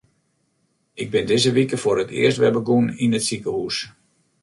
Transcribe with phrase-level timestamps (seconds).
[1.03, 3.77] Ik bin dizze wike foar it earst wer begûn yn it sikehús.